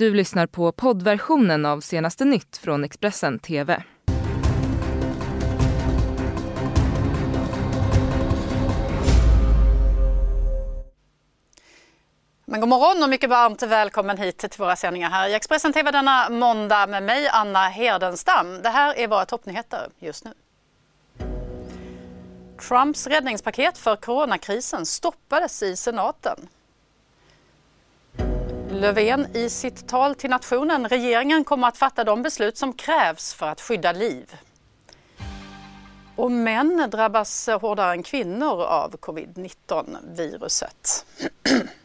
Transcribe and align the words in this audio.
Du 0.00 0.14
lyssnar 0.14 0.46
på 0.46 0.72
poddversionen 0.72 1.66
av 1.66 1.80
senaste 1.80 2.24
nytt 2.24 2.56
från 2.56 2.84
Expressen 2.84 3.38
TV. 3.38 3.82
Men 12.44 12.60
god 12.60 12.68
morgon 12.68 13.02
och 13.02 13.08
mycket 13.08 13.30
varmt 13.30 13.62
välkommen 13.62 14.18
hit 14.18 14.38
till 14.38 14.50
våra 14.58 14.76
sändningar 14.76 15.10
här 15.10 15.28
i 15.28 15.34
Expressen 15.34 15.72
TV 15.72 15.90
denna 15.90 16.28
måndag 16.30 16.86
med 16.86 17.02
mig 17.02 17.28
Anna 17.28 17.68
Hedenstam. 17.68 18.62
Det 18.62 18.68
här 18.68 18.98
är 18.98 19.08
våra 19.08 19.24
toppnyheter 19.24 19.88
just 19.98 20.24
nu. 20.24 20.32
Trumps 22.68 23.06
räddningspaket 23.06 23.78
för 23.78 23.96
coronakrisen 23.96 24.86
stoppades 24.86 25.62
i 25.62 25.76
senaten. 25.76 26.48
Löfven 28.72 29.36
i 29.36 29.50
sitt 29.50 29.88
tal 29.88 30.14
till 30.14 30.30
nationen. 30.30 30.88
Regeringen 30.88 31.44
kommer 31.44 31.68
att 31.68 31.76
fatta 31.76 32.04
de 32.04 32.22
beslut 32.22 32.56
som 32.56 32.72
krävs 32.72 33.34
för 33.34 33.46
att 33.46 33.60
skydda 33.60 33.92
liv. 33.92 34.36
Och 36.16 36.32
män 36.32 36.88
drabbas 36.90 37.48
hårdare 37.60 37.92
än 37.92 38.02
kvinnor 38.02 38.62
av 38.62 38.96
covid-19-viruset. 38.96 41.06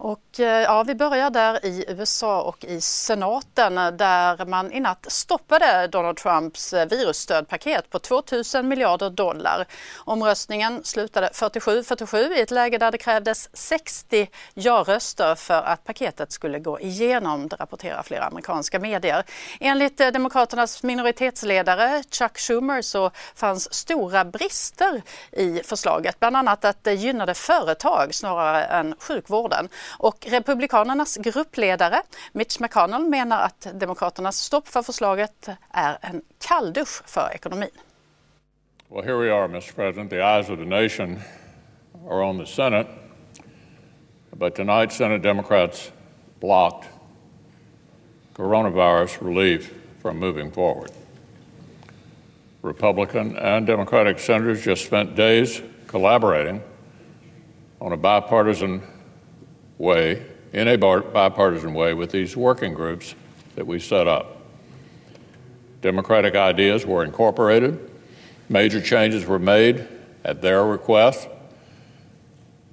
Och, 0.00 0.40
eh, 0.40 0.62
ja, 0.62 0.82
vi 0.82 0.94
börjar 0.94 1.30
där 1.30 1.66
i 1.66 1.84
USA 1.88 2.42
och 2.42 2.64
i 2.64 2.80
senaten 2.80 3.78
eh, 3.78 3.90
där 3.90 4.46
man 4.46 4.72
i 4.72 4.80
natt 4.80 5.06
stoppade 5.08 5.86
Donald 5.86 6.16
Trumps 6.16 6.72
eh, 6.72 6.88
virusstödpaket 6.88 7.90
på 7.90 7.98
2 7.98 8.22
000 8.54 8.64
miljarder 8.64 9.10
dollar. 9.10 9.66
Omröstningen 9.96 10.84
slutade 10.84 11.28
47-47 11.28 12.32
i 12.32 12.40
ett 12.40 12.50
läge 12.50 12.78
där 12.78 12.90
det 12.90 12.98
krävdes 12.98 13.48
60 13.52 14.30
ja-röster 14.54 15.34
för 15.34 15.62
att 15.62 15.84
paketet 15.84 16.32
skulle 16.32 16.58
gå 16.58 16.80
igenom, 16.80 17.48
det 17.48 17.56
rapporterar 17.56 18.02
flera 18.02 18.24
amerikanska 18.24 18.78
medier. 18.78 19.24
Enligt 19.60 19.98
Demokraternas 19.98 20.82
minoritetsledare 20.82 22.02
Chuck 22.10 22.38
Schumer 22.38 22.82
så 22.82 23.10
fanns 23.34 23.74
stora 23.74 24.24
brister 24.24 25.02
i 25.32 25.62
förslaget, 25.64 26.20
bland 26.20 26.36
annat 26.36 26.64
att 26.64 26.84
det 26.84 26.94
gynnade 26.94 27.34
företag 27.34 28.14
snarare 28.14 28.64
än 28.64 28.94
sjukvården. 28.98 29.68
Och 29.90 30.26
Republikanernas 30.30 31.16
gruppledare 31.16 32.02
Mitch 32.32 32.60
McConnell 32.60 33.08
menar 33.08 33.42
att 33.42 33.66
Demokraternas 33.74 34.36
stopp 34.38 34.68
för 34.68 34.82
förslaget 34.82 35.48
är 35.70 35.98
en 36.00 36.22
kalldusch 36.38 37.08
för 37.08 37.30
ekonomin. 37.34 37.70
Well, 38.90 39.04
here 39.04 39.16
we 39.16 39.30
are, 39.30 39.44
Mr. 39.44 39.74
President. 39.74 40.10
The 40.10 40.22
eyes 40.22 40.50
of 40.50 40.58
the 40.58 40.64
nation 40.64 41.20
are 42.08 42.22
on 42.22 42.38
the 42.38 42.46
Senate. 42.46 42.88
But 44.30 44.54
tonight, 44.54 44.92
Senate 44.92 45.22
Democrats 45.22 45.92
blocked 46.40 46.88
coronavirus 48.34 49.20
relief 49.20 49.74
from 50.02 50.18
moving 50.18 50.50
forward. 50.50 50.90
Republican 52.62 53.36
and 53.36 53.66
Democratic 53.66 54.18
senators 54.18 54.64
just 54.64 54.84
spent 54.84 55.16
days 55.16 55.62
collaborating 55.86 56.62
on 57.80 57.92
a 57.92 57.96
bipartisan 57.96 58.82
way, 59.78 60.24
in 60.52 60.68
a 60.68 60.76
bipartisan 60.76 61.72
way, 61.74 61.94
with 61.94 62.10
these 62.10 62.36
working 62.36 62.74
groups 62.74 63.14
that 63.54 63.66
we 63.66 63.78
set 63.78 64.06
up. 64.06 64.42
Democratic 65.80 66.34
ideas 66.34 66.84
were 66.84 67.04
incorporated, 67.04 67.90
major 68.48 68.80
changes 68.80 69.24
were 69.24 69.38
made 69.38 69.86
at 70.24 70.42
their 70.42 70.64
request. 70.64 71.28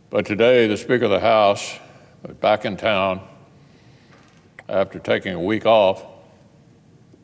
But 0.10 0.26
today, 0.26 0.68
the 0.68 0.78
Speaker 0.78 1.06
of 1.06 1.12
the 1.12 1.20
House 1.20 1.78
back 2.42 2.66
in 2.66 2.78
town 2.78 3.22
after 4.68 4.98
taking 4.98 5.34
a 5.34 5.42
week 5.42 5.66
off 5.66 6.04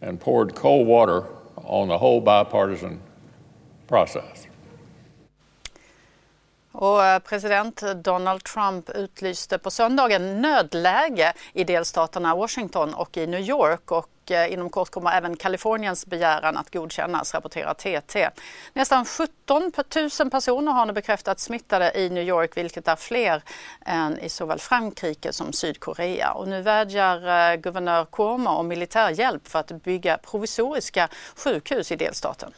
and 0.01 0.19
poured 0.19 0.55
cold 0.55 0.87
water 0.87 1.25
on 1.55 1.87
the 1.87 1.97
whole 1.97 2.21
bipartisan 2.21 3.01
process. 3.87 4.47
Och 6.81 7.05
eh, 7.05 7.19
president 7.19 7.83
Donald 7.95 8.43
Trump 8.43 8.89
utlyste 8.89 9.57
på 9.57 9.71
söndagen 9.71 10.41
nödläge 10.41 11.33
i 11.53 11.63
delstaterna 11.63 12.35
Washington 12.35 12.93
och 12.93 13.17
i 13.17 13.27
New 13.27 13.41
York 13.41 13.91
och 13.91 14.31
eh, 14.31 14.53
inom 14.53 14.69
kort 14.69 14.89
kommer 14.89 15.11
även 15.11 15.37
Kaliforniens 15.37 16.05
begäran 16.05 16.57
att 16.57 16.73
godkännas, 16.73 17.33
rapporterar 17.33 17.73
TT. 17.73 18.29
Nästan 18.73 19.05
17 19.05 19.71
000 20.19 20.29
personer 20.29 20.71
har 20.71 20.85
nu 20.85 20.93
bekräftats 20.93 21.43
smittade 21.43 21.91
i 21.95 22.09
New 22.09 22.23
York, 22.23 22.57
vilket 22.57 22.87
är 22.87 22.95
fler 22.95 23.43
än 23.85 24.19
i 24.19 24.29
såväl 24.29 24.59
Frankrike 24.59 25.33
som 25.33 25.53
Sydkorea. 25.53 26.31
Och 26.31 26.47
nu 26.47 26.61
vädjar 26.61 27.51
eh, 27.51 27.55
guvernör 27.55 28.05
Cuomo 28.05 28.49
om 28.49 28.67
militärhjälp 28.67 29.47
för 29.47 29.59
att 29.59 29.71
bygga 29.71 30.17
provisoriska 30.17 31.09
sjukhus 31.35 31.91
i 31.91 31.95
delstaten. 31.95 32.51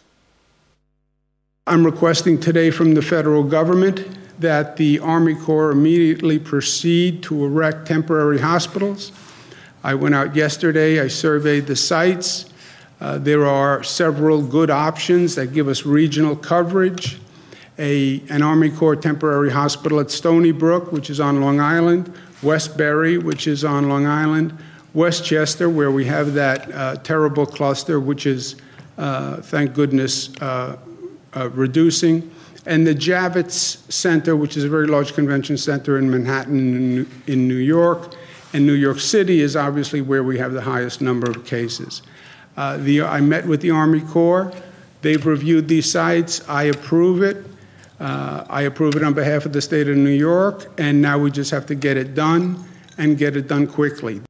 I'm 1.66 1.86
requesting 1.86 2.42
today 2.42 2.72
from 2.72 2.94
the 2.94 3.02
federal 3.02 3.42
government 3.42 4.06
that 4.42 4.76
the 4.76 5.00
Army 5.00 5.34
Corps 5.34 5.72
immediately 5.72 6.38
proceed 6.38 7.24
to 7.24 7.46
erect 7.46 7.88
temporary 7.88 8.42
hospitals. 8.42 9.14
I 9.82 9.94
went 9.94 10.14
out 10.14 10.36
yesterday, 10.36 11.00
I 11.00 11.08
surveyed 11.08 11.68
the 11.68 11.78
sites. 11.78 12.48
Uh, 13.00 13.18
there 13.18 13.46
are 13.46 13.82
several 13.82 14.42
good 14.42 14.70
options 14.70 15.36
that 15.36 15.54
give 15.54 15.70
us 15.70 15.86
regional 15.86 16.36
coverage. 16.36 17.18
A, 17.80 18.22
an 18.30 18.42
Army 18.42 18.70
Corps 18.70 18.98
temporary 18.98 19.50
hospital 19.50 20.02
at 20.02 20.12
Stony 20.12 20.52
Brook, 20.52 20.92
which 20.92 21.10
is 21.10 21.22
on 21.22 21.40
Long 21.40 21.62
Island, 21.62 22.14
Westbury, 22.42 23.18
which 23.18 23.48
is 23.48 23.64
on 23.64 23.88
Long 23.88 24.06
Island, 24.06 24.58
Westchester, 24.94 25.70
where 25.70 25.92
we 25.92 26.04
have 26.04 26.34
that 26.34 26.70
uh, 26.74 26.96
terrible 26.98 27.46
cluster, 27.46 28.02
which 28.02 28.26
is, 28.26 28.58
uh, 28.98 29.38
thank 29.38 29.74
goodness, 29.74 30.30
uh, 31.36 31.50
reducing. 31.50 32.32
And 32.66 32.88
the 32.88 32.96
Javits 32.96 33.92
Center, 33.92 34.36
which 34.36 34.56
is 34.56 34.64
a 34.64 34.70
very 34.70 34.88
large 34.88 35.14
convention 35.14 35.58
center 35.58 35.98
in 35.98 36.10
Manhattan, 36.10 37.06
in 37.28 37.48
New 37.48 37.56
York, 37.56 38.16
and 38.54 38.66
New 38.66 38.74
York 38.74 39.00
City 39.00 39.42
is 39.42 39.56
obviously 39.56 40.02
where 40.02 40.24
we 40.24 40.38
have 40.38 40.54
the 40.54 40.62
highest 40.62 41.02
number 41.02 41.30
of 41.30 41.44
cases. 41.46 42.04
Uh, 42.56 42.78
the, 42.78 43.02
I 43.02 43.20
met 43.20 43.46
with 43.46 43.62
the 43.62 43.72
Army 43.72 44.02
Corps. 44.02 44.54
They've 45.02 45.26
reviewed 45.26 45.68
these 45.68 45.92
sites. 45.92 46.48
I 46.48 46.64
approve 46.64 47.24
it. 47.24 47.46
Uh, 48.00 48.46
I 48.50 48.62
approve 48.64 48.96
it 48.96 49.04
on 49.04 49.14
behalf 49.14 49.46
of 49.46 49.54
the 49.54 49.62
state 49.62 49.88
of 49.88 49.98
New 49.98 50.10
York, 50.10 50.72
and 50.78 51.02
now 51.02 51.18
we 51.18 51.32
just 51.32 51.52
have 51.52 51.66
to 51.68 51.76
get 51.76 51.98
it 51.98 52.16
done 52.16 52.64
and 52.98 53.18
get 53.18 53.36
it 53.36 53.48
done 53.48 53.68
quickly. 53.68 54.22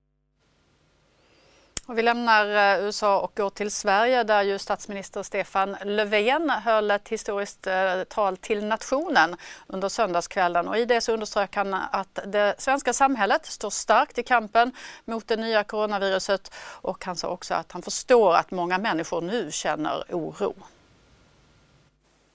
Och 1.93 1.99
vi 1.99 2.03
lämnar 2.03 2.75
eh, 2.77 2.85
USA 2.85 3.19
och 3.19 3.31
går 3.35 3.49
till 3.49 3.71
Sverige 3.71 4.23
där 4.23 4.43
ju 4.43 4.59
statsminister 4.59 5.23
Stefan 5.23 5.77
Löfven 5.85 6.49
höll 6.49 6.91
ett 6.91 7.09
historiskt 7.09 7.67
eh, 7.67 8.03
tal 8.03 8.37
till 8.37 8.65
nationen 8.65 9.35
under 9.67 9.89
söndagskvällen 9.89 10.67
och 10.67 10.77
i 10.77 10.85
det 10.85 11.01
så 11.01 11.13
underströk 11.13 11.55
han 11.55 11.73
att 11.73 12.19
det 12.25 12.55
svenska 12.57 12.93
samhället 12.93 13.45
står 13.45 13.69
starkt 13.69 14.17
i 14.17 14.23
kampen 14.23 14.71
mot 15.05 15.27
det 15.27 15.35
nya 15.35 15.63
coronaviruset 15.63 16.53
och 16.81 17.05
han 17.05 17.15
sa 17.15 17.27
också 17.27 17.53
att 17.53 17.71
han 17.71 17.81
förstår 17.81 18.35
att 18.35 18.51
många 18.51 18.77
människor 18.77 19.21
nu 19.21 19.51
känner 19.51 20.03
oro. 20.09 20.53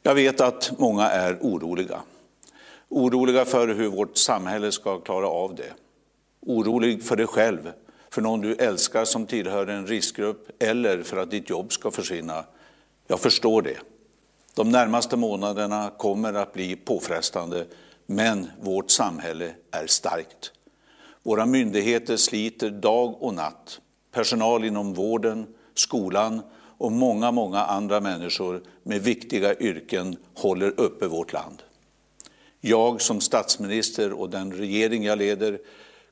Jag 0.02 0.14
vet 0.14 0.40
att 0.40 0.72
många 0.78 1.10
är 1.10 1.38
oroliga. 1.40 2.00
Oroliga 2.88 3.44
för 3.44 3.68
hur 3.68 3.88
vårt 3.88 4.16
samhälle 4.16 4.72
ska 4.72 5.00
klara 5.00 5.28
av 5.28 5.54
det. 5.54 5.72
Orolig 6.40 7.04
för 7.04 7.16
dig 7.16 7.26
själv 7.26 7.72
för 8.10 8.22
någon 8.22 8.40
du 8.40 8.54
älskar 8.54 9.04
som 9.04 9.26
tillhör 9.26 9.66
en 9.66 9.86
riskgrupp 9.86 10.62
eller 10.62 11.02
för 11.02 11.16
att 11.16 11.30
ditt 11.30 11.50
jobb 11.50 11.72
ska 11.72 11.90
försvinna. 11.90 12.44
Jag 13.06 13.20
förstår 13.20 13.62
det. 13.62 13.76
De 14.54 14.70
närmaste 14.70 15.16
månaderna 15.16 15.92
kommer 15.98 16.34
att 16.34 16.52
bli 16.52 16.76
påfrestande, 16.76 17.66
men 18.06 18.50
vårt 18.62 18.90
samhälle 18.90 19.50
är 19.70 19.86
starkt. 19.86 20.52
Våra 21.22 21.46
myndigheter 21.46 22.16
sliter 22.16 22.70
dag 22.70 23.22
och 23.22 23.34
natt. 23.34 23.80
Personal 24.12 24.64
inom 24.64 24.94
vården, 24.94 25.46
skolan 25.74 26.42
och 26.78 26.92
många, 26.92 27.30
många 27.30 27.58
andra 27.58 28.00
människor 28.00 28.62
med 28.82 29.02
viktiga 29.02 29.54
yrken 29.54 30.16
håller 30.34 30.80
uppe 30.80 31.06
vårt 31.06 31.32
land. 31.32 31.62
Jag 32.60 33.00
som 33.00 33.20
statsminister 33.20 34.12
och 34.12 34.30
den 34.30 34.52
regering 34.52 35.04
jag 35.04 35.18
leder 35.18 35.58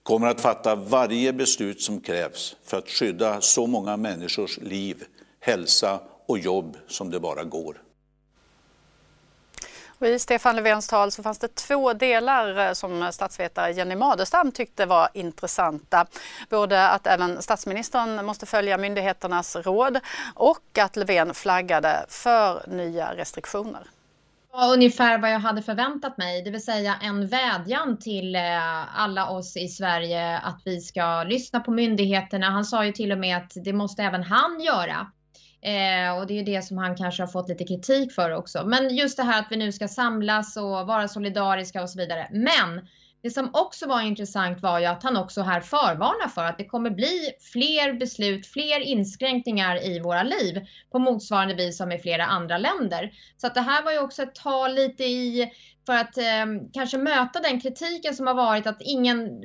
kommer 0.07 0.27
att 0.27 0.41
fatta 0.41 0.75
varje 0.75 1.33
beslut 1.33 1.83
som 1.83 2.01
krävs 2.01 2.57
för 2.65 2.79
att 2.79 2.89
skydda 2.89 3.41
så 3.41 3.67
många 3.67 3.97
människors 3.97 4.59
liv, 4.59 5.05
hälsa 5.41 6.01
och 6.27 6.39
jobb 6.39 6.77
som 6.89 7.11
det 7.11 7.21
bara 7.21 7.45
går. 7.45 7.77
Och 9.99 10.07
I 10.07 10.19
Stefan 10.19 10.57
Löfvens 10.57 10.89
tal 10.89 11.13
så 11.13 11.23
fanns 11.23 11.39
det 11.39 11.55
två 11.55 11.93
delar 11.93 12.59
eh, 12.59 12.73
som 12.73 13.13
statsvetare 13.13 13.73
Jenny 13.73 13.97
Madestam 13.97 14.53
tyckte 14.53 14.87
var 14.87 15.09
intressanta. 15.15 16.07
Både 16.51 16.89
att 16.89 17.07
även 17.07 17.43
statsministern 17.43 18.27
måste 18.27 18.47
följa 18.47 18.79
myndigheternas 18.79 19.57
råd 19.57 20.01
och 20.35 20.79
att 20.79 20.97
Löfven 20.97 21.35
flaggade 21.35 22.07
för 22.09 22.65
nya 22.67 23.15
restriktioner 23.15 23.83
ungefär 24.65 25.19
vad 25.19 25.33
jag 25.33 25.39
hade 25.39 25.63
förväntat 25.63 26.19
mig, 26.19 26.43
det 26.43 26.51
vill 26.51 26.65
säga 26.65 26.95
en 27.03 27.29
vädjan 27.29 27.99
till 27.99 28.35
eh, 28.37 28.99
alla 29.01 29.31
oss 29.31 29.57
i 29.57 29.69
Sverige 29.69 30.39
att 30.39 30.63
vi 30.65 30.81
ska 30.81 31.25
lyssna 31.25 31.61
på 31.61 31.71
myndigheterna. 31.71 32.51
Han 32.51 32.65
sa 32.65 32.85
ju 32.85 32.93
till 32.93 33.13
och 33.13 33.19
med 33.19 33.37
att 33.37 33.53
det 33.65 33.73
måste 33.73 34.03
även 34.03 34.23
han 34.23 34.61
göra. 34.61 35.07
Eh, 35.63 36.19
och 36.19 36.27
det 36.27 36.35
är 36.35 36.39
ju 36.39 36.43
det 36.43 36.63
som 36.63 36.79
han 36.79 36.97
kanske 36.97 37.23
har 37.23 37.29
fått 37.29 37.49
lite 37.49 37.65
kritik 37.65 38.13
för 38.13 38.31
också. 38.31 38.67
Men 38.67 38.97
just 38.97 39.17
det 39.17 39.23
här 39.23 39.41
att 39.41 39.47
vi 39.51 39.57
nu 39.57 39.73
ska 39.73 39.89
samlas 39.89 40.57
och 40.57 40.87
vara 40.87 41.09
solidariska 41.09 41.83
och 41.83 41.91
så 41.91 41.99
vidare. 41.99 42.29
Men 42.31 42.89
det 43.27 43.31
som 43.31 43.51
också 43.53 43.87
var 43.87 44.01
intressant 44.01 44.63
var 44.63 44.79
ju 44.79 44.87
att 44.87 45.03
han 45.03 45.17
också 45.17 45.43
här 45.43 45.61
förvarnar 45.61 46.29
för 46.29 46.45
att 46.45 46.59
det 46.59 46.65
kommer 46.65 46.91
bli 46.91 47.31
fler 47.53 47.93
beslut, 47.93 48.47
fler 48.47 48.81
inskränkningar 48.81 49.85
i 49.87 50.01
våra 50.01 50.23
liv 50.23 50.67
på 50.93 50.99
motsvarande 50.99 51.55
vis 51.55 51.77
som 51.77 51.93
i 51.93 51.99
flera 51.99 52.25
andra 52.25 52.59
länder. 52.59 53.13
Så 53.37 53.47
att 53.47 53.55
det 53.55 53.61
här 53.61 53.83
var 53.83 53.93
ju 53.93 53.99
också 53.99 54.23
ett 54.23 54.35
tal 54.35 54.75
lite 54.75 55.05
i 55.05 55.53
för 55.87 55.93
att 55.93 56.19
eh, 56.19 56.47
kanske 56.73 56.99
möta 56.99 57.41
den 57.41 57.61
kritiken 57.61 58.15
som 58.15 58.27
har 58.27 58.35
varit 58.35 58.67
att 58.67 58.81
ingen 58.81 59.45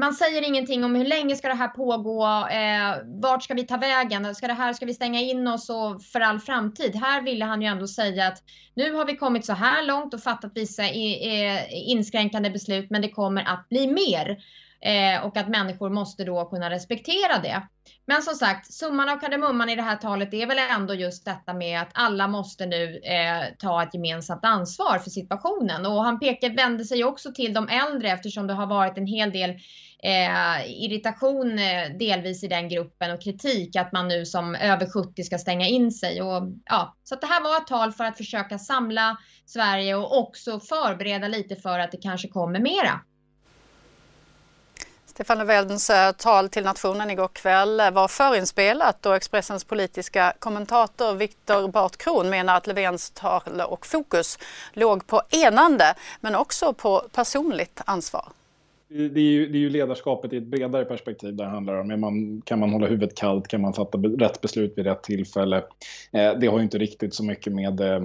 man 0.00 0.14
säger 0.14 0.42
ingenting 0.42 0.84
om 0.84 0.94
hur 0.94 1.04
länge 1.04 1.36
ska 1.36 1.48
det 1.48 1.54
här 1.54 1.68
pågå, 1.68 2.24
eh, 2.50 3.20
vart 3.22 3.42
ska 3.42 3.54
vi 3.54 3.66
ta 3.66 3.76
vägen, 3.76 4.34
ska 4.34 4.46
det 4.46 4.52
här, 4.52 4.72
ska 4.72 4.86
vi 4.86 4.94
stänga 4.94 5.20
in 5.20 5.48
oss 5.48 5.70
och 5.70 6.02
för 6.02 6.20
all 6.20 6.40
framtid? 6.40 6.96
Här 6.96 7.22
ville 7.22 7.44
han 7.44 7.62
ju 7.62 7.68
ändå 7.68 7.86
säga 7.86 8.26
att 8.26 8.42
nu 8.74 8.92
har 8.92 9.04
vi 9.04 9.16
kommit 9.16 9.44
så 9.44 9.52
här 9.52 9.86
långt 9.86 10.14
och 10.14 10.20
fattat 10.20 10.52
vissa 10.54 10.82
eh, 10.82 11.54
eh, 11.54 11.90
inskränkande 11.90 12.50
beslut, 12.50 12.90
men 12.90 13.02
det 13.02 13.10
kommer 13.10 13.42
att 13.42 13.68
bli 13.68 13.86
mer. 13.86 14.38
Eh, 14.80 15.24
och 15.24 15.36
att 15.36 15.48
människor 15.48 15.90
måste 15.90 16.24
då 16.24 16.44
kunna 16.44 16.70
respektera 16.70 17.38
det. 17.42 17.62
Men 18.06 18.22
som 18.22 18.34
sagt, 18.34 18.72
summan 18.72 19.08
av 19.08 19.20
kardemumman 19.20 19.68
i 19.68 19.76
det 19.76 19.82
här 19.82 19.96
talet 19.96 20.34
är 20.34 20.46
väl 20.46 20.58
ändå 20.58 20.94
just 20.94 21.24
detta 21.24 21.54
med 21.54 21.80
att 21.80 21.90
alla 21.92 22.28
måste 22.28 22.66
nu 22.66 22.96
eh, 22.96 23.54
ta 23.58 23.82
ett 23.82 23.94
gemensamt 23.94 24.44
ansvar 24.44 24.98
för 24.98 25.10
situationen. 25.10 25.86
Och 25.86 26.04
han 26.04 26.20
pekar, 26.20 26.56
vände 26.56 26.84
sig 26.84 27.04
också 27.04 27.32
till 27.32 27.54
de 27.54 27.68
äldre 27.68 28.10
eftersom 28.10 28.46
det 28.46 28.54
har 28.54 28.66
varit 28.66 28.98
en 28.98 29.06
hel 29.06 29.32
del 29.32 29.50
eh, 30.02 30.84
irritation 30.84 31.58
eh, 31.58 31.96
delvis 31.98 32.44
i 32.44 32.48
den 32.48 32.68
gruppen 32.68 33.10
och 33.10 33.22
kritik 33.22 33.76
att 33.76 33.92
man 33.92 34.08
nu 34.08 34.26
som 34.26 34.54
över 34.54 34.86
70 34.86 35.24
ska 35.24 35.38
stänga 35.38 35.66
in 35.66 35.92
sig. 35.92 36.22
Och, 36.22 36.42
ja, 36.64 36.96
så 37.04 37.14
det 37.14 37.26
här 37.26 37.42
var 37.42 37.56
ett 37.56 37.66
tal 37.66 37.92
för 37.92 38.04
att 38.04 38.16
försöka 38.16 38.58
samla 38.58 39.16
Sverige 39.46 39.94
och 39.94 40.18
också 40.18 40.60
förbereda 40.60 41.28
lite 41.28 41.56
för 41.56 41.78
att 41.78 41.92
det 41.92 41.98
kanske 42.02 42.28
kommer 42.28 42.60
mera. 42.60 43.00
Stefan 45.16 45.38
Löfvens 45.38 45.90
eh, 45.90 46.12
tal 46.12 46.48
till 46.48 46.64
nationen 46.64 47.10
igår 47.10 47.28
kväll 47.28 47.80
eh, 47.80 47.90
var 47.90 48.08
förinspelat 48.08 49.06
och 49.06 49.16
Expressens 49.16 49.64
politiska 49.64 50.32
kommentator 50.38 51.14
Viktor 51.14 51.68
Bartkron 51.68 52.30
menar 52.30 52.56
att 52.56 52.66
Löfvens 52.66 53.10
tal 53.10 53.60
och 53.68 53.86
fokus 53.86 54.38
låg 54.72 55.06
på 55.06 55.22
enande 55.30 55.84
men 56.20 56.34
också 56.34 56.72
på 56.72 57.02
personligt 57.12 57.80
ansvar. 57.86 58.28
Det 58.88 59.20
är, 59.20 59.32
ju, 59.32 59.48
det 59.48 59.58
är 59.58 59.60
ju 59.60 59.70
ledarskapet 59.70 60.32
i 60.32 60.36
ett 60.36 60.46
bredare 60.46 60.84
perspektiv 60.84 61.36
det 61.36 61.44
handlar 61.44 61.74
om. 61.74 62.00
Man, 62.00 62.42
kan 62.44 62.58
man 62.58 62.70
hålla 62.70 62.86
huvudet 62.86 63.16
kallt? 63.16 63.48
Kan 63.48 63.60
man 63.60 63.72
fatta 63.72 63.98
rätt 63.98 64.40
beslut 64.40 64.72
vid 64.76 64.86
rätt 64.86 65.02
tillfälle? 65.02 65.56
Eh, 66.12 66.32
det 66.40 66.46
har 66.46 66.58
ju 66.58 66.64
inte 66.64 66.78
riktigt 66.78 67.14
så 67.14 67.24
mycket 67.24 67.52
med 67.52 67.80
eh, 67.80 68.00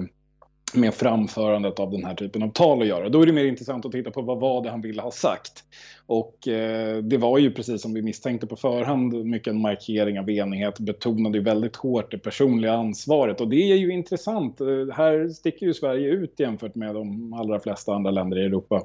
med 0.74 0.94
framförandet 0.94 1.80
av 1.80 1.90
den 1.90 2.04
här 2.04 2.14
typen 2.14 2.42
av 2.42 2.48
tal 2.48 2.82
att 2.82 2.88
göra. 2.88 3.08
Då 3.08 3.22
är 3.22 3.26
det 3.26 3.32
mer 3.32 3.44
intressant 3.44 3.86
att 3.86 3.92
titta 3.92 4.10
på 4.10 4.22
vad 4.22 4.40
var 4.40 4.62
det 4.62 4.70
han 4.70 4.80
ville 4.80 5.02
ha 5.02 5.10
sagt. 5.10 5.64
Och 6.06 6.48
eh, 6.48 6.96
det 6.96 7.16
var 7.16 7.38
ju 7.38 7.50
precis 7.50 7.82
som 7.82 7.94
vi 7.94 8.02
misstänkte 8.02 8.46
på 8.46 8.56
förhand 8.56 9.24
mycket 9.24 9.48
en 9.48 9.60
markering 9.60 10.18
av 10.18 10.30
enighet, 10.30 10.80
betonade 10.80 11.38
ju 11.38 11.44
väldigt 11.44 11.76
hårt 11.76 12.10
det 12.10 12.18
personliga 12.18 12.72
ansvaret 12.72 13.40
och 13.40 13.48
det 13.48 13.72
är 13.72 13.76
ju 13.76 13.92
intressant. 13.92 14.60
Eh, 14.60 14.66
här 14.92 15.28
sticker 15.28 15.66
ju 15.66 15.74
Sverige 15.74 16.08
ut 16.08 16.40
jämfört 16.40 16.74
med 16.74 16.94
de 16.94 17.32
allra 17.32 17.60
flesta 17.60 17.94
andra 17.94 18.10
länder 18.10 18.38
i 18.38 18.44
Europa. 18.44 18.82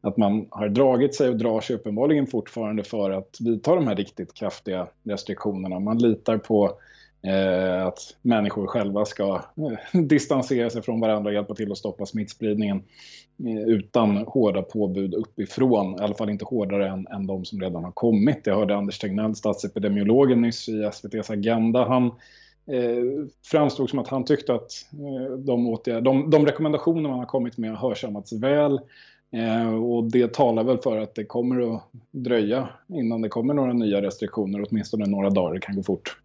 Att 0.00 0.16
man 0.16 0.46
har 0.50 0.68
dragit 0.68 1.14
sig 1.14 1.28
och 1.28 1.36
drar 1.36 1.60
sig 1.60 1.76
uppenbarligen 1.76 2.26
fortfarande 2.26 2.84
för 2.84 3.10
att 3.10 3.36
vidta 3.40 3.74
de 3.74 3.86
här 3.86 3.96
riktigt 3.96 4.34
kraftiga 4.34 4.86
restriktionerna. 5.04 5.78
Man 5.78 5.98
litar 5.98 6.38
på 6.38 6.72
Eh, 7.26 7.86
att 7.86 8.16
människor 8.22 8.66
själva 8.66 9.04
ska 9.04 9.34
eh, 9.34 10.00
distansera 10.02 10.70
sig 10.70 10.82
från 10.82 11.00
varandra 11.00 11.28
och 11.28 11.34
hjälpa 11.34 11.54
till 11.54 11.72
att 11.72 11.78
stoppa 11.78 12.06
smittspridningen 12.06 12.82
eh, 13.46 13.62
utan 13.66 14.16
hårda 14.16 14.62
påbud 14.62 15.14
uppifrån. 15.14 15.94
I 15.94 16.02
alla 16.02 16.14
fall 16.14 16.30
inte 16.30 16.44
hårdare 16.44 16.88
än, 16.88 17.06
än 17.06 17.26
de 17.26 17.44
som 17.44 17.60
redan 17.60 17.84
har 17.84 17.92
kommit. 17.92 18.40
Jag 18.44 18.56
hörde 18.56 18.76
Anders 18.76 18.98
Tegnell, 18.98 19.34
statsepidemiologen, 19.34 20.40
nyss 20.40 20.68
i 20.68 20.82
SVTs 20.82 21.30
Agenda. 21.30 21.84
Han 21.84 22.06
eh, 22.66 23.26
framstod 23.44 23.90
som 23.90 23.98
att 23.98 24.08
han 24.08 24.24
tyckte 24.24 24.54
att 24.54 24.70
eh, 24.92 25.36
de, 25.36 25.68
åtgärder, 25.68 26.00
de, 26.00 26.30
de 26.30 26.46
rekommendationer 26.46 27.08
man 27.08 27.18
har 27.18 27.26
kommit 27.26 27.58
med 27.58 27.70
har 27.70 27.88
hörsammats 27.88 28.32
väl. 28.32 28.80
Eh, 29.32 29.74
och 29.74 30.04
det 30.04 30.34
talar 30.34 30.64
väl 30.64 30.78
för 30.78 30.98
att 30.98 31.14
det 31.14 31.24
kommer 31.24 31.74
att 31.74 31.82
dröja 32.10 32.68
innan 32.88 33.22
det 33.22 33.28
kommer 33.28 33.54
några 33.54 33.72
nya 33.72 34.02
restriktioner, 34.02 34.64
åtminstone 34.68 35.06
några 35.06 35.30
dagar, 35.30 35.54
det 35.54 35.60
kan 35.60 35.76
gå 35.76 35.82
fort. 35.82 36.21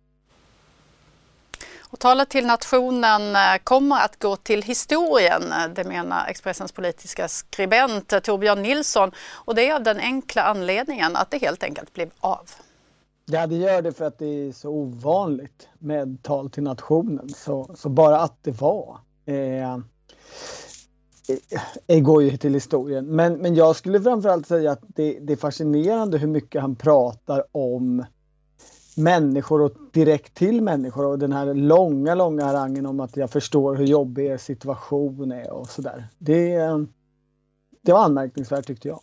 Och 1.90 2.00
talet 2.00 2.30
till 2.30 2.46
nationen 2.46 3.36
eh, 3.36 3.64
kommer 3.64 3.96
att 3.96 4.20
gå 4.20 4.36
till 4.36 4.62
historien, 4.62 5.44
eh, 5.52 5.74
det 5.76 5.84
menar 5.84 6.28
Expressens 6.28 6.72
politiska 6.72 7.28
skribent 7.28 8.14
eh, 8.14 8.20
Torbjörn 8.20 8.62
Nilsson. 8.62 9.12
Och 9.46 9.56
det 9.56 9.70
är 9.70 9.76
av 9.76 9.84
den 9.84 10.00
enkla 10.00 10.44
anledningen 10.44 11.16
att 11.16 11.32
det 11.32 11.38
helt 11.38 11.64
enkelt 11.64 11.94
blev 11.94 12.10
av. 12.20 12.50
Ja, 13.26 13.48
det 13.48 13.56
gör 13.56 13.82
det 13.82 13.92
för 13.92 14.06
att 14.06 14.20
det 14.20 14.26
är 14.26 14.52
så 14.52 14.70
ovanligt 14.70 15.70
med 15.80 16.24
tal 16.24 16.50
till 16.50 16.64
nationen. 16.64 17.30
Så, 17.30 17.76
så 17.76 17.90
bara 17.90 18.20
att 18.20 18.44
det 18.44 18.52
var 18.52 19.00
eh, 19.26 19.74
eh, 21.88 22.00
går 22.00 22.24
ju 22.24 22.38
till 22.38 22.54
historien. 22.54 23.06
Men, 23.06 23.34
men 23.34 23.56
jag 23.56 23.76
skulle 23.76 24.02
framförallt 24.02 24.48
säga 24.48 24.72
att 24.72 24.84
det, 24.88 25.20
det 25.22 25.34
är 25.34 25.38
fascinerande 25.38 26.18
hur 26.18 26.28
mycket 26.28 26.62
han 26.62 26.76
pratar 26.76 27.44
om 27.52 28.06
människor 28.98 29.62
och 29.62 29.72
direkt 29.94 30.34
till 30.34 30.62
människor 30.62 31.06
och 31.06 31.20
den 31.20 31.34
här 31.34 31.54
långa, 31.54 32.16
långa 32.16 32.46
harangen 32.46 32.86
om 32.86 33.00
att 33.00 33.18
jag 33.18 33.30
förstår 33.32 33.76
hur 33.76 33.86
jobbig 33.86 34.26
er 34.26 34.38
situation 34.38 35.32
är 35.32 35.52
och 35.52 35.70
sådär. 35.70 36.08
Det, 36.18 36.58
det 37.84 37.92
var 37.92 38.04
anmärkningsvärt 38.04 38.66
tyckte 38.66 38.88
jag. 38.88 39.00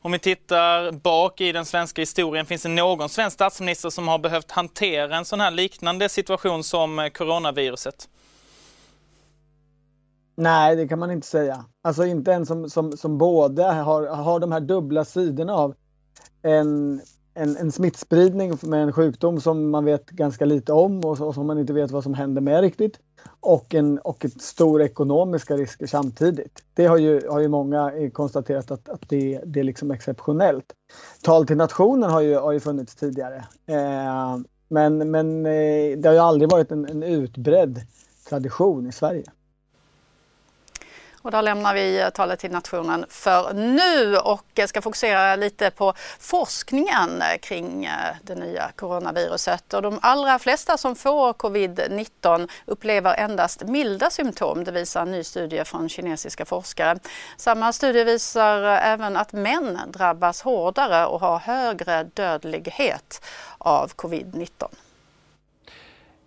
Om 0.00 0.12
vi 0.12 0.18
tittar 0.18 0.92
bak 0.92 1.40
i 1.40 1.52
den 1.52 1.64
svenska 1.64 2.02
historien, 2.02 2.46
finns 2.46 2.62
det 2.62 2.68
någon 2.68 3.08
svensk 3.08 3.34
statsminister 3.34 3.90
som 3.90 4.08
har 4.08 4.18
behövt 4.18 4.50
hantera 4.50 5.16
en 5.16 5.24
sån 5.24 5.40
här 5.40 5.50
liknande 5.50 6.08
situation 6.08 6.64
som 6.64 7.10
coronaviruset? 7.14 8.08
Nej, 10.36 10.76
det 10.76 10.88
kan 10.88 10.98
man 10.98 11.10
inte 11.10 11.26
säga. 11.26 11.64
Alltså 11.82 12.04
inte 12.04 12.32
en 12.32 12.46
som, 12.46 12.70
som, 12.70 12.96
som 12.96 13.18
både 13.18 13.64
har, 13.64 14.06
har 14.06 14.40
de 14.40 14.52
här 14.52 14.60
dubbla 14.60 15.04
sidorna 15.04 15.54
av 15.54 15.74
en 16.42 17.00
en, 17.34 17.56
en 17.56 17.72
smittspridning 17.72 18.58
med 18.62 18.82
en 18.82 18.92
sjukdom 18.92 19.40
som 19.40 19.70
man 19.70 19.84
vet 19.84 20.10
ganska 20.10 20.44
lite 20.44 20.72
om 20.72 21.00
och, 21.04 21.20
och 21.20 21.34
som 21.34 21.46
man 21.46 21.58
inte 21.58 21.72
vet 21.72 21.90
vad 21.90 22.02
som 22.02 22.14
händer 22.14 22.40
med 22.40 22.60
riktigt. 22.60 22.98
Och, 23.40 23.74
en, 23.74 23.98
och 23.98 24.24
ett 24.24 24.42
stora 24.42 24.84
ekonomiska 24.84 25.56
risker 25.56 25.86
samtidigt. 25.86 26.62
Det 26.74 26.86
har 26.86 26.96
ju, 26.96 27.28
har 27.28 27.40
ju 27.40 27.48
många 27.48 27.92
eh, 27.92 28.10
konstaterat 28.10 28.70
att, 28.70 28.88
att 28.88 29.08
det, 29.08 29.40
det 29.46 29.60
är 29.60 29.64
liksom 29.64 29.90
exceptionellt. 29.90 30.72
Tal 31.22 31.46
till 31.46 31.56
nationen 31.56 32.10
har 32.10 32.20
ju, 32.20 32.36
har 32.36 32.52
ju 32.52 32.60
funnits 32.60 32.94
tidigare. 32.94 33.44
Eh, 33.66 34.38
men 34.68 35.10
men 35.10 35.46
eh, 35.46 35.98
det 35.98 36.04
har 36.06 36.12
ju 36.12 36.18
aldrig 36.18 36.50
varit 36.50 36.72
en, 36.72 36.88
en 36.88 37.02
utbredd 37.02 37.80
tradition 38.28 38.86
i 38.86 38.92
Sverige. 38.92 39.24
Och 41.22 41.30
där 41.30 41.42
lämnar 41.42 41.74
vi 41.74 42.00
eh, 42.00 42.08
talet 42.08 42.40
till 42.40 42.50
nationen 42.50 43.06
för 43.08 43.52
nu 43.54 44.16
och 44.16 44.44
eh, 44.54 44.66
ska 44.66 44.82
fokusera 44.82 45.36
lite 45.36 45.70
på 45.70 45.94
forskningen 46.20 47.22
eh, 47.22 47.38
kring 47.42 47.88
det 48.22 48.34
nya 48.34 48.70
coronaviruset. 48.76 49.74
Och 49.74 49.82
de 49.82 49.98
allra 50.02 50.38
flesta 50.38 50.76
som 50.76 50.96
får 50.96 51.32
covid-19 51.32 52.50
upplever 52.66 53.14
endast 53.14 53.62
milda 53.64 54.10
symptom. 54.10 54.64
Det 54.64 54.72
visar 54.72 55.02
en 55.02 55.10
ny 55.10 55.24
studie 55.24 55.64
från 55.64 55.88
kinesiska 55.88 56.44
forskare. 56.44 56.98
Samma 57.36 57.72
studie 57.72 58.04
visar 58.04 58.62
även 58.62 59.16
att 59.16 59.32
män 59.32 59.78
drabbas 59.86 60.42
hårdare 60.42 61.06
och 61.06 61.20
har 61.20 61.38
högre 61.38 62.04
dödlighet 62.04 63.24
av 63.58 63.90
covid-19. 63.96 64.68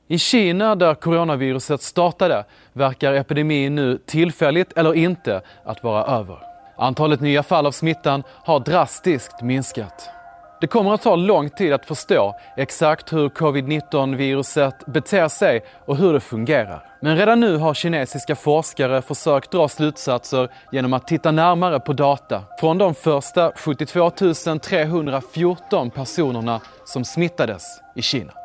I 0.07 0.17
Kina, 0.17 0.75
där 0.75 0.95
coronaviruset 0.95 1.81
startade, 1.81 2.45
verkar 2.75 3.13
epidemin 3.13 3.75
nu 3.75 3.98
tillfälligt 4.05 4.77
eller 4.77 4.94
inte 4.94 5.41
att 5.63 5.84
vara 5.84 6.03
över. 6.03 6.38
Antalet 6.77 7.22
nya 7.22 7.44
fall 7.44 7.65
av 7.65 7.72
smittan 7.72 8.24
har 8.29 8.60
drastiskt 8.60 9.41
minskat. 9.41 10.10
Det 10.62 10.67
kommer 10.67 10.94
att 10.94 11.01
ta 11.01 11.15
lång 11.15 11.50
tid 11.50 11.74
att 11.74 11.86
förstå 11.86 12.36
exakt 12.58 13.13
hur 13.13 13.29
covid-19-viruset 13.29 14.86
beter 14.86 15.27
sig 15.27 15.63
och 15.86 15.98
hur 15.98 16.13
det 16.13 16.20
fungerar. 16.20 16.86
Men 17.01 17.17
redan 17.17 17.39
nu 17.39 17.58
har 17.58 17.74
kinesiska 17.74 18.36
forskare 18.36 19.01
försökt 19.01 19.51
dra 19.51 19.67
slutsatser 19.67 20.50
genom 20.72 20.94
att 20.94 21.08
titta 21.08 21.32
närmare 21.32 21.79
på 21.79 21.94
data 21.94 22.44
från 22.60 22.77
de 22.77 22.96
första 22.96 23.51
72 23.55 24.10
314 24.62 25.91
personerna 25.91 26.62
som 26.86 27.05
smittades 27.05 27.63
i 27.96 28.01
Kina. 28.01 28.44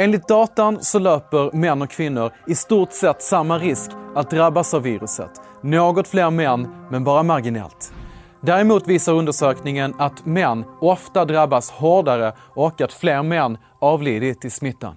Enligt 0.00 0.28
datan 0.28 0.78
så 0.82 0.98
löper 0.98 1.56
män 1.56 1.82
och 1.82 1.90
kvinnor 1.90 2.32
i 2.46 2.54
stort 2.54 2.92
sett 2.92 3.22
samma 3.22 3.58
risk 3.58 3.90
att 4.14 4.30
drabbas 4.30 4.74
av 4.74 4.82
viruset. 4.82 5.30
Något 5.62 6.08
fler 6.08 6.30
män, 6.30 6.68
men 6.90 7.04
bara 7.04 7.22
marginellt. 7.22 7.92
Däremot 8.40 8.88
visar 8.88 9.12
undersökningen 9.12 9.94
att 9.98 10.26
män 10.26 10.64
ofta 10.80 11.24
drabbas 11.24 11.70
hårdare 11.70 12.32
och 12.54 12.80
att 12.80 12.92
fler 12.92 13.22
män 13.22 13.58
avlidit 13.80 14.44
i 14.44 14.50
smittan. 14.50 14.94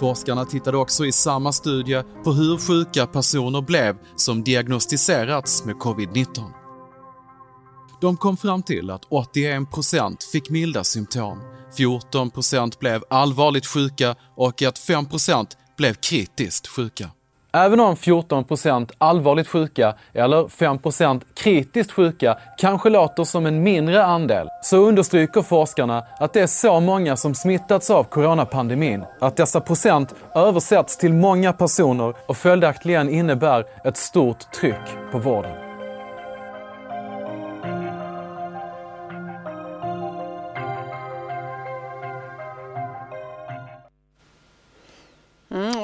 Forskarna 0.00 0.44
tittade 0.44 0.76
också 0.76 1.06
i 1.06 1.12
samma 1.12 1.52
studie 1.52 2.02
på 2.24 2.32
hur 2.32 2.58
sjuka 2.58 3.06
personer 3.06 3.60
blev 3.60 3.96
som 4.16 4.42
diagnostiserats 4.42 5.64
med 5.64 5.74
covid-19. 5.76 6.26
De 8.00 8.16
kom 8.16 8.36
fram 8.36 8.62
till 8.62 8.90
att 8.90 9.08
81% 9.08 10.30
fick 10.32 10.50
milda 10.50 10.84
symptom, 10.84 11.38
14% 11.78 12.78
blev 12.78 13.04
allvarligt 13.10 13.66
sjuka 13.66 14.14
och 14.36 14.62
att 14.62 14.78
5% 14.78 15.46
blev 15.76 15.94
kritiskt 15.94 16.66
sjuka. 16.66 17.10
Även 17.52 17.80
om 17.80 17.94
14% 17.94 18.90
allvarligt 18.98 19.48
sjuka 19.48 19.94
eller 20.12 20.42
5% 20.44 21.22
kritiskt 21.34 21.92
sjuka 21.92 22.38
kanske 22.58 22.90
låter 22.90 23.24
som 23.24 23.46
en 23.46 23.62
mindre 23.62 24.04
andel, 24.04 24.48
så 24.62 24.76
understryker 24.76 25.42
forskarna 25.42 26.04
att 26.18 26.32
det 26.32 26.40
är 26.40 26.46
så 26.46 26.80
många 26.80 27.16
som 27.16 27.34
smittats 27.34 27.90
av 27.90 28.04
coronapandemin 28.04 29.04
att 29.20 29.36
dessa 29.36 29.60
procent 29.60 30.14
översätts 30.34 30.96
till 30.96 31.12
många 31.12 31.52
personer 31.52 32.14
och 32.26 32.36
följaktligen 32.36 33.08
innebär 33.08 33.64
ett 33.84 33.96
stort 33.96 34.52
tryck 34.52 35.12
på 35.12 35.18
vården. 35.18 35.63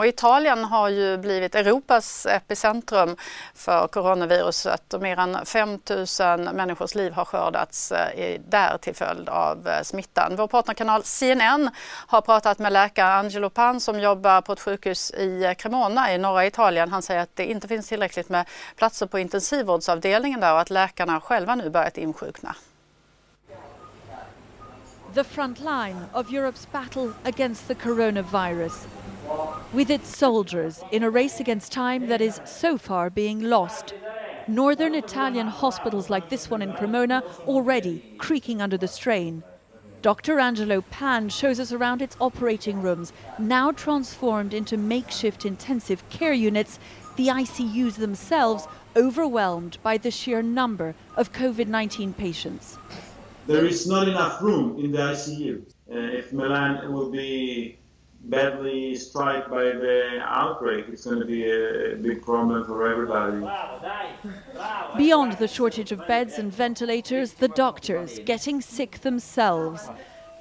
Och 0.01 0.07
Italien 0.07 0.65
har 0.65 0.89
ju 0.89 1.17
blivit 1.17 1.55
Europas 1.55 2.27
epicentrum 2.27 3.17
för 3.55 3.89
coronaviruset 3.89 4.95
och 4.95 5.03
mer 5.03 5.19
än 5.19 5.47
5 5.47 5.79
000 6.21 6.55
människors 6.55 6.95
liv 6.95 7.13
har 7.13 7.25
skördats 7.25 7.93
eh, 7.93 8.41
där 8.49 8.79
till 8.79 8.95
följd 8.95 9.29
av 9.29 9.69
eh, 9.69 9.83
smittan. 9.83 10.37
Vår 10.37 10.47
partnerkanal 10.47 11.05
CNN 11.05 11.71
har 12.07 12.21
pratat 12.21 12.59
med 12.59 12.73
läkare 12.73 13.15
Angelo 13.15 13.51
Pan 13.51 13.81
som 13.81 14.01
jobbar 14.01 14.41
på 14.41 14.53
ett 14.53 14.61
sjukhus 14.61 15.11
i 15.11 15.45
eh, 15.45 15.55
Cremona 15.55 16.15
i 16.15 16.19
norra 16.19 16.47
Italien. 16.47 16.91
Han 16.91 17.03
säger 17.03 17.21
att 17.21 17.37
det 17.37 17.47
inte 17.47 17.69
finns 17.69 17.89
tillräckligt 17.89 18.29
med 18.29 18.49
platser 18.77 19.07
på 19.07 19.19
intensivvårdsavdelningen 19.19 20.41
där 20.41 20.53
och 20.53 20.61
att 20.61 20.71
läkarna 20.71 21.21
själva 21.21 21.55
nu 21.55 21.71
börjat 21.71 21.99
insjukna. 21.99 22.55
The 25.15 25.25
front 25.25 25.59
line 25.59 26.05
of 26.13 26.29
Europe's 26.29 26.67
battle 26.73 27.13
against 27.25 27.69
the 27.69 27.75
coronavirus 27.75 28.87
with 29.73 29.89
its 29.89 30.17
soldiers 30.17 30.83
in 30.91 31.03
a 31.03 31.11
race 31.11 31.39
against 31.39 31.71
time 31.71 32.09
that 32.09 32.21
is 32.21 32.41
so 32.45 32.77
far 32.77 33.09
being 33.09 33.41
lost. 33.41 33.95
Northern 34.49 34.97
Italian 34.97 35.47
hospitals 35.47 36.11
like 36.11 36.29
this 36.29 36.51
one 36.51 36.61
in 36.61 36.73
Cremona 36.73 37.23
already 37.47 38.03
creaking 38.19 38.61
under 38.61 38.77
the 38.77 38.89
strain. 38.89 39.45
Dr. 40.03 40.41
Angelo 40.41 40.81
Pan 40.91 41.29
shows 41.29 41.61
us 41.61 41.73
around 41.73 42.03
its 42.03 42.17
operating 42.21 42.81
rooms, 42.81 43.13
now 43.39 43.71
transformed 43.71 44.55
into 44.55 44.77
makeshift 44.77 45.45
intensive 45.45 46.09
care 46.09 46.33
units, 46.33 46.79
the 47.17 47.29
ICUs 47.29 47.97
themselves 47.97 48.67
overwhelmed 48.97 49.79
by 49.83 49.99
the 49.99 50.11
sheer 50.11 50.43
number 50.43 50.95
of 51.17 51.33
COVID 51.33 51.69
19 51.69 52.15
patients. 52.15 52.79
There 53.47 53.67
is 53.67 53.87
not 53.87 54.09
enough 54.09 54.43
room 54.43 54.83
in 54.83 54.91
the 54.91 54.99
ICU. 54.99 55.63
Uh, 55.91 55.97
if 55.97 56.33
Milan 56.33 56.93
will 56.93 57.11
be 57.11 57.79
badly 58.25 58.95
struck 58.95 59.51
by 59.51 59.65
the 59.65 60.21
outbreak, 60.23 60.87
it's 60.89 61.05
going 61.05 61.21
to 61.21 61.25
be 61.25 61.51
a 61.51 61.97
big 61.97 62.23
problem 62.23 62.65
for 62.65 62.89
everybody. 62.89 63.41
Beyond 64.97 65.33
the 65.35 65.49
shortage 65.49 65.93
of 65.93 66.07
beds 66.07 66.39
and 66.39 66.53
ventilators, 66.53 67.33
the 67.35 67.49
doctors 67.49 68.19
getting 68.21 68.61
sick 68.61 69.01
themselves. 69.01 69.89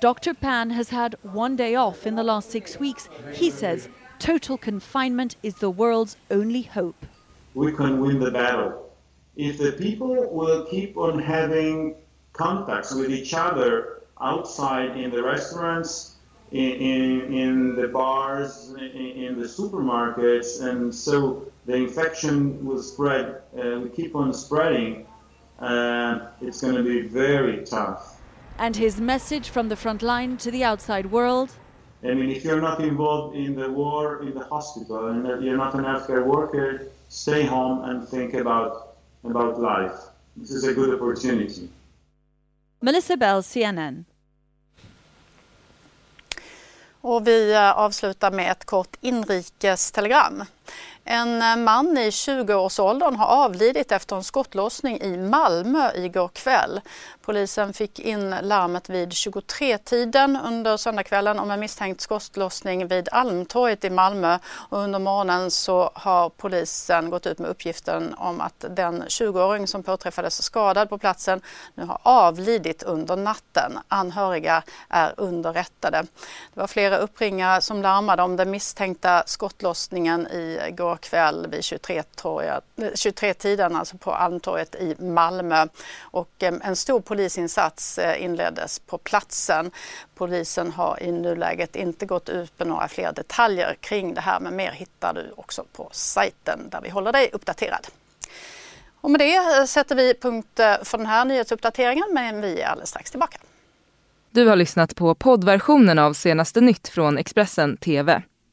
Dr. 0.01 0.33
Pan 0.33 0.69
has 0.69 0.89
had 0.89 1.15
one 1.24 1.55
day 1.55 1.75
off 1.75 2.05
in 2.05 2.15
the 2.15 2.24
last 2.24 2.50
six 2.51 2.79
weeks. 2.79 3.09
He 3.33 3.50
says 3.50 3.89
total 4.19 4.57
confinement 4.57 5.36
is 5.43 5.55
the 5.55 5.69
world's 5.69 6.17
only 6.31 6.62
hope. 6.62 7.05
We 7.53 7.71
can 7.74 8.00
win 8.00 8.19
the 8.19 8.31
battle. 8.31 8.91
If 9.36 9.57
the 9.57 9.71
people 9.71 10.29
will 10.31 10.65
keep 10.65 10.98
on 10.98 11.19
having 11.19 11.95
contacts 12.33 12.93
with 12.93 13.09
each 13.09 13.33
other 13.33 14.03
outside 14.21 14.98
in 14.98 15.12
the 15.12 15.24
restaurants, 15.24 16.15
in, 16.51 16.71
in, 16.71 17.33
in 17.33 17.75
the 17.75 17.87
bars, 17.87 18.73
in, 18.77 18.79
in, 18.79 19.39
the 19.39 19.47
supermarkets, 19.47 20.61
and 20.61 20.93
so 20.93 21.45
the 21.65 21.75
infection 21.75 22.65
will 22.65 22.81
spread, 22.81 23.41
uh, 23.57 23.79
we 23.79 23.89
keep 23.89 24.15
on 24.15 24.33
spreading, 24.33 25.05
uh, 25.59 26.27
it's 26.41 26.61
going 26.61 26.75
to 26.75 26.83
be 26.83 27.01
very 27.01 27.63
tough. 27.65 28.19
And 28.57 28.75
his 28.75 28.99
message 28.99 29.49
from 29.49 29.69
the 29.69 29.75
front 29.75 30.01
line 30.01 30.37
to 30.37 30.51
the 30.51 30.63
outside 30.63 31.11
world? 31.11 31.51
I 32.03 32.13
mean, 32.13 32.29
if 32.29 32.43
you're 32.43 32.61
not 32.61 32.79
involved 32.79 33.35
in 33.35 33.55
the 33.55 33.69
war 33.69 34.23
in 34.23 34.33
the 34.33 34.43
hospital 34.45 35.07
and 35.07 35.43
you're 35.43 35.57
not 35.57 35.75
an 35.75 35.83
healthcare 35.83 36.25
worker, 36.25 36.87
stay 37.09 37.45
home 37.45 37.83
and 37.89 38.07
think 38.07 38.33
about, 38.33 38.97
about 39.23 39.59
life. 39.59 39.99
This 40.35 40.51
is 40.51 40.63
a 40.63 40.73
good 40.73 40.93
opportunity. 40.93 41.69
Melissa 42.81 43.17
Bell, 43.17 43.41
CNN. 43.41 44.05
Och 47.01 47.27
vi 47.27 47.53
eh, 47.53 47.71
avslutar 47.71 48.31
med 48.31 48.51
ett 48.51 48.65
kort 48.65 48.95
inrikestelegram. 49.01 50.43
En 51.03 51.41
eh, 51.41 51.55
man 51.55 51.97
i 51.97 52.09
20-årsåldern 52.09 53.15
har 53.15 53.25
avlidit 53.25 53.91
efter 53.91 54.15
en 54.15 54.23
skottlossning 54.23 55.01
i 55.01 55.17
Malmö 55.17 55.91
igår 55.95 56.27
kväll. 56.27 56.81
Polisen 57.21 57.73
fick 57.73 57.99
in 57.99 58.35
larmet 58.41 58.89
vid 58.89 59.09
23-tiden 59.09 60.39
under 60.45 60.77
söndagskvällen 60.77 61.39
om 61.39 61.51
en 61.51 61.59
misstänkt 61.59 62.01
skottlossning 62.01 62.88
vid 62.88 63.09
Almtorget 63.11 63.83
i 63.83 63.89
Malmö. 63.89 64.38
Och 64.69 64.77
under 64.77 64.99
morgonen 64.99 65.51
så 65.51 65.91
har 65.93 66.29
polisen 66.29 67.09
gått 67.09 67.25
ut 67.25 67.39
med 67.39 67.49
uppgiften 67.49 68.13
om 68.17 68.41
att 68.41 68.65
den 68.69 69.03
20-åring 69.03 69.67
som 69.67 69.83
påträffades 69.83 70.43
skadad 70.43 70.89
på 70.89 70.97
platsen 70.97 71.41
nu 71.75 71.85
har 71.85 71.99
avlidit 72.03 72.83
under 72.83 73.15
natten. 73.15 73.79
Anhöriga 73.88 74.63
är 74.89 75.13
underrättade. 75.17 76.01
Det 76.53 76.59
var 76.59 76.67
flera 76.67 76.97
uppringare 76.97 77.61
som 77.61 77.81
larmade 77.81 78.23
om 78.23 78.35
den 78.35 78.51
misstänkta 78.51 79.23
skottlossningen 79.25 80.27
i 80.27 80.58
igår 80.67 80.97
kväll 80.97 81.47
vid 81.47 81.59
23-tiden 81.59 82.61
eh, 82.77 82.91
23 82.95 83.61
alltså 83.61 83.97
på 83.97 84.11
Almtorget 84.11 84.75
i 84.75 84.95
Malmö. 84.99 85.67
Och 86.01 86.29
eh, 86.39 86.53
en 86.63 86.75
stor 86.75 86.99
polisinsats 86.99 87.97
eh, 87.97 88.23
inleddes 88.23 88.79
på 88.79 88.97
platsen. 88.97 89.71
Polisen 90.15 90.71
har 90.71 91.03
i 91.03 91.11
nuläget 91.11 91.75
inte 91.75 92.05
gått 92.05 92.29
ut 92.29 92.59
med 92.59 92.67
några 92.67 92.87
fler 92.87 93.11
detaljer 93.11 93.75
kring 93.79 94.13
det 94.13 94.21
här 94.21 94.39
men 94.39 94.55
mer 94.55 94.71
hittar 94.71 95.13
du 95.13 95.33
också 95.35 95.65
på 95.73 95.89
sajten 95.91 96.69
där 96.69 96.81
vi 96.81 96.89
håller 96.89 97.11
dig 97.11 97.29
uppdaterad. 97.33 97.87
Och 99.01 99.11
med 99.11 99.19
det 99.19 99.67
sätter 99.67 99.95
vi 99.95 100.13
punkt 100.13 100.59
för 100.83 100.97
den 100.97 101.05
här 101.05 101.25
nyhetsuppdateringen 101.25 102.05
men 102.11 102.41
vi 102.41 102.61
är 102.61 102.67
alldeles 102.67 102.89
strax 102.89 103.11
tillbaka. 103.11 103.39
Du 104.31 104.47
har 104.47 104.55
lyssnat 104.55 104.95
på 104.95 105.15
poddversionen 105.15 105.99
av 105.99 106.13
senaste 106.13 106.61
nytt 106.61 106.87
från 106.87 107.17
Expressen 107.17 107.77
TV. 107.77 108.21